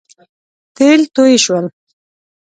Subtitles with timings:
[0.77, 1.65] تېل توی شول